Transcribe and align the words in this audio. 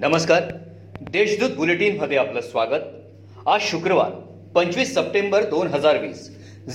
नमस्कार. 0.00 0.42
देशदूत 1.10 1.50
बुलेटिनमध्ये 1.50 2.16
आपलं 2.16 2.40
स्वागत. 2.40 2.82
आज 3.46 3.60
शुक्रवार 3.60 4.10
पंचवीस 4.54 4.94
सप्टेंबर 4.94 5.44
दोन 5.44 5.66
हजार 5.66 5.98
वीस. 5.98 6.28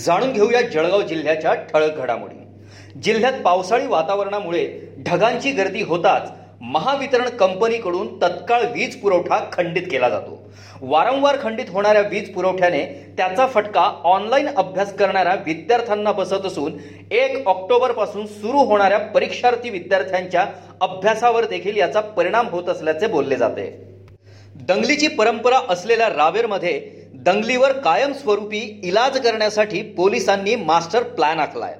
जाणून 0.05 0.31
घेऊया 0.31 0.61
जळगाव 0.61 1.01
जिल्ह्याच्या 1.01 1.53
ठळक 1.53 1.97
घडामोडी. 1.97 2.35
जिल्ह्यात 2.99 3.33
पावसाळी 3.33 3.87
वातावरणामुळे 3.87 4.79
ढगांची 4.99 5.51
गर्दी 5.51 5.81
होताच 5.81 6.31
महावितरण 6.61 7.29
कंपनीकडून 7.29 8.07
तत्काळ 8.21 8.61
वीज 8.73 8.95
पुरवठा 8.95 9.39
खंडित 9.51 9.87
केला 9.91 10.09
जातो. 10.09 10.39
वारंवार 10.81 11.37
खंडित 11.41 11.69
होणाऱ्या 11.69 12.01
वीज 12.01 12.33
पुरवठ्याने 12.33 12.83
त्याचा 13.17 13.45
फटका 13.47 13.81
ऑनलाईन 14.03 14.47
अभ्यास 14.47 14.93
करणाऱ्या 14.95 15.33
विद्यार्थ्यांना 15.45 16.11
बसत 16.11 16.45
असून 16.45 16.73
एक 17.11 17.47
ऑक्टोबरपासून 17.47 18.25
सुरू 18.25 18.63
होणाऱ्या 18.65 18.97
परीक्षार्थी 18.97 19.69
विद्यार्थ्यांच्या 19.69 20.45
अभ्यासावर 20.81 21.45
देखील 21.45 21.77
याचा 21.77 22.01
परिणाम 22.01 22.47
होत 22.47 22.69
असल्याचे 22.69 23.07
बोलले 23.07 23.35
जाते. 23.35 23.69
दंगलीची 24.67 25.07
परंपरा 25.07 25.59
असलेल्या 25.69 26.09
रावेरमध्ये 26.09 27.02
दंगलीवर 27.25 27.71
कायमस्वरूपी 27.71 28.59
इलाज 28.83 29.17
करण्यासाठी 29.19 29.81
पोलिसांनी 29.97 30.55
मास्टर 30.55 31.03
प्लॅन 31.03 31.39
आखलाय. 31.39 31.73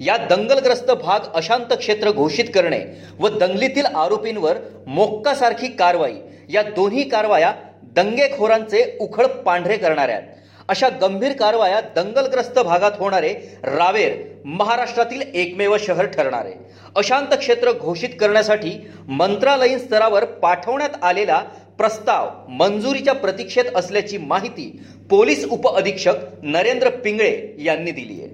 या 0.00 0.16
दंगलग्रस्त 0.30 0.90
भाग 0.92 1.20
अशांत 1.34 1.72
क्षेत्र 1.72 2.10
घोषित 2.10 2.44
करणे 2.54 2.80
व 3.18 3.28
दंगलीतील 3.28 3.86
आरोपींवर 3.86 4.58
मोक्कासारखी 4.86 5.68
कारवाई 5.68 6.14
या 6.48 6.62
दोन्ही 6.76 7.08
कारवाया 7.08 7.52
दंगेखोरांचे 7.96 8.84
उखळ 9.00 9.26
पांढरे 9.46 9.76
करणाऱ्या 9.76 10.16
आहेत. 10.16 10.28
अशा 10.68 10.88
गंभीर 11.00 11.32
कारवाया 11.32 11.80
दंगलग्रस्त 11.94 12.58
भागात 12.58 12.98
होणारे 12.98 13.32
रावेर 13.64 14.12
महाराष्ट्रातील 14.44 15.22
एकमेव 15.34 15.76
शहर 15.78 16.06
ठरणारे. 16.06 16.52
अशांत 16.96 17.34
क्षेत्र 17.34 17.72
घोषित 17.72 18.08
करण्यासाठी 18.20 18.72
मंत्रालयीन 19.08 19.78
स्तरावर 19.78 20.24
पाठवण्यात 20.24 21.02
आलेला 21.02 21.42
प्रस्ताव 21.80 22.28
मंजुरीच्या 22.48 23.12
प्रतीक्षेत 23.14 23.64
असल्याची 23.74 24.18
माहिती 24.18 24.64
पोलीस 25.10 25.44
उपअधीक्षक 25.44 26.14
नरेंद्र 26.42 26.88
पिंगळे 27.04 27.30
यांनी 27.58 27.90
दिली 27.90 28.20
आहे. 28.22 28.28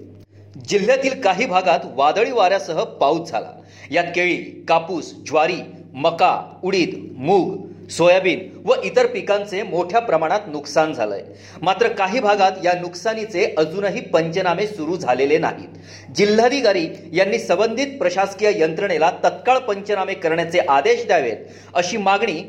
जिल्ह्यातील 0.68 1.20
काही 1.20 1.46
भागात 1.46 1.80
वादळी 1.96 2.30
वाऱ्यासह 2.30 2.82
पाऊस 3.00 3.30
झाला. 3.30 3.52
यात 3.90 4.04
केळी 4.04 4.36
कापूस 4.68 5.12
ज्वारी 5.26 5.60
मका 5.94 6.34
उडीद 6.62 6.94
मूग 7.16 7.88
सोयाबीन 7.90 8.40
व 8.64 8.74
इतर 8.84 9.06
पिकांचे 9.06 9.62
मोठ्या 9.62 10.00
प्रमाणात 10.00 10.48
नुकसान 10.48 10.92
झालंय. 10.92 11.22
मात्र 11.62 11.88
काही 11.88 12.20
भागात 12.20 12.64
या 12.64 12.72
नुकसानीचे 12.80 13.54
अजूनही 13.58 14.00
पंचनामे 14.00 14.66
सुरू 14.66 14.96
झालेले 14.96 15.38
नाहीत. 15.38 15.68
जिल्हाधिकारी 16.16 16.86
यांनी 17.12 17.38
संबंधित 17.38 17.98
प्रशासकीय 17.98 18.52
यंत्रणेला 18.56 19.10
तत्काळ 19.24 19.58
पंचनामे 19.58 20.14
करण्याचे 20.14 20.58
आदेश 20.58 21.06
द्यावेत 21.06 21.36
अशी 21.74 21.96
मागणी 21.96 22.42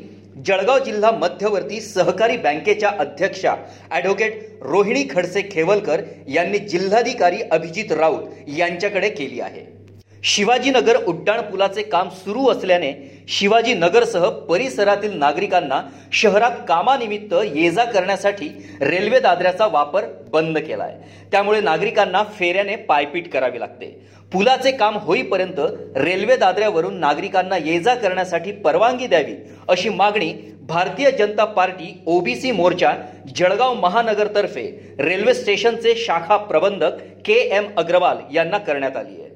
जळगाव 0.46 0.78
जिल्हा 0.78 1.10
मध्यवर्ती 1.10 1.80
सहकारी 1.80 2.36
बँकेच्या 2.36 2.90
अध्यक्षा 2.98 3.54
ॲडव्होकेट 3.90 4.62
रोहिणी 4.62 5.04
खडसे 5.10 5.42
खेवलकर 5.50 6.00
यांनी 6.28 6.58
जिल्हाधिकारी 6.58 7.38
अभिजित 7.50 7.92
राऊत 7.92 8.48
यांच्याकडे 8.56 9.08
केली 9.08 9.40
आहे. 9.40 9.64
शिवाजीनगर 10.24 10.96
उड्डाण 11.06 11.40
पुलाचे 11.40 11.82
काम 11.82 12.08
सुरू 12.14 12.46
असल्याने 12.48 12.92
शिवाजीनगरसह 13.28 14.28
परिसरातील 14.48 15.16
नागरिकांना 15.18 15.80
शहरात 16.12 16.50
कामानिमित्त 16.68 17.34
ये 17.54 17.70
जा 17.70 17.84
करण्यासाठी 17.84 18.48
रेल्वे 18.80 19.18
दादऱ्याचा 19.20 19.66
वापर 19.66 20.04
बंद 20.32 20.58
केलाय. 20.58 20.94
त्यामुळे 21.32 21.60
नागरिकांना 21.60 22.22
फेऱ्याने 22.38 22.76
पायपीट 22.88 23.30
करावी 23.32 23.60
लागते. 23.60 23.86
पुलाचे 24.32 24.70
काम 24.72 24.96
होईपर्यंत 24.96 25.60
रेल्वे 25.96 26.36
दादऱ्यावरून 26.36 26.98
नागरिकांना 27.00 27.56
ये 27.56 27.78
जा 27.80 27.94
करण्यासाठी 27.94 28.52
परवानगी 28.64 29.06
द्यावी 29.06 29.34
अशी 29.68 29.88
मागणी 29.88 30.32
भारतीय 30.68 31.10
जनता 31.10 31.44
पार्टी 31.44 31.94
ओबीसी 32.06 32.50
मोर्चा 32.52 32.92
जळगाव 33.36 33.74
महानगरतर्फे 33.74 34.66
रेल्वे 34.98 35.34
स्टेशनचे 35.34 35.94
शाखा 35.96 36.36
प्रबंधक 36.36 36.98
के 37.24 37.40
एम 37.56 37.68
अग्रवाल 37.76 38.18
यांना 38.34 38.58
करण्यात 38.58 38.96
आली 38.96 39.20
आहे. 39.20 39.26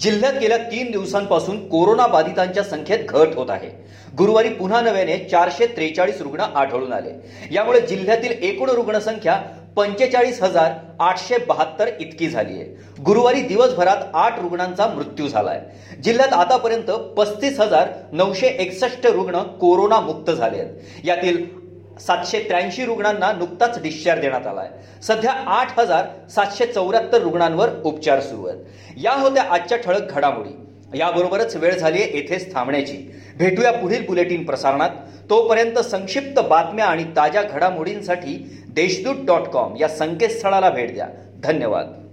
जिल्ह्यात 0.00 0.32
गेल्या 0.32 0.58
तीन 0.58 0.90
दिवसांपासून 0.90 1.68
कोरोना 1.68 2.06
बाधितांच्या 2.06 2.62
संख्येत 2.62 2.98
घट 3.08 3.34
होत 3.34 3.50
आहे. 3.50 3.70
गुरुवारी 4.18 4.48
पुन्हा 4.48 4.80
नव्याने 4.80 5.18
चारशे 5.18 5.66
त्रेचाळीस 5.66 6.20
रुग्ण 6.20 6.40
आढळून 6.40 6.92
आले. 6.92 7.10
यामुळे 7.50 7.80
जिल्ह्यातील 7.80 8.30
एकूण 8.30 8.70
रुग्णसंख्या 8.70 9.40
पंचेचाळीस 9.76 10.42
हजार 10.42 10.72
आठशे 11.00 11.38
बहात्तर 11.38 11.88
इतकी 12.00 12.28
झाली 12.28 12.52
आहे. 12.52 12.64
गुरुवारी 13.02 13.40
दिवसभरात 13.40 13.96
आठ 14.14 14.40
रुग्णांचा 14.40 14.86
मृत्यू 14.86 15.28
झालाय. 15.28 15.60
जिल्ह्यात 16.04 16.32
आतापर्यंत 16.32 16.90
पस्तीस 17.16 17.60
हजार 17.60 17.88
नऊशे 18.12 18.46
एकसष्ट 18.46 19.06
रुग्ण 19.06 19.42
कोरोना 19.42 20.00
मुक्त 20.00 20.30
झाले 20.30 20.58
आहेत. 20.58 20.74
यातील 21.04 21.63
सातशे 22.00 22.38
त्र्याऐंशी 22.38 22.84
रुग्णांना 22.84 23.32
नुकताच 23.32 23.82
डिस्चार्ज 23.82 24.20
देण्यात 24.20 24.46
आलाय. 24.46 24.68
सध्या 25.02 25.32
आठ 25.32 25.78
हजार 25.78 26.28
सातशे 26.30 26.66
चौऱ्याहत्तर 26.66 27.18
रुग्णांवर 27.18 27.68
उपचार 27.84 28.20
सुरू 28.20 28.46
आहेत. 28.46 28.60
या 28.96 29.12
होत्या 29.12 29.42
आजच्या 29.50 29.78
ठळक 29.78 30.10
घडामोडी. 30.10 30.56
याबरोबरच 30.98 31.56
वेळ 31.56 31.78
झाली 31.78 32.02
आहे 32.02 32.16
येथेच 32.16 32.54
थांबण्याची. 32.54 33.14
भेटूया 33.36 33.72
पुढील 33.72 34.06
बुलेटिन 34.06 34.44
प्रसारणात. 34.44 34.90
तोपर्यंत 35.30 35.78
संक्षिप्त 35.78 36.40
बातम्या 36.40 36.84
आणि 36.84 37.04
ताज्या 37.04 37.42
घडामोडींसाठी 37.42 38.62
देशदूत 38.68 39.24
डॉट 39.26 39.42
कॉम 39.42 39.76
या 39.80 39.88
संकेतस्थळाला 39.88 40.70
भेट 40.70 40.94
द्या. 40.94 41.08
धन्यवाद. 41.42 42.03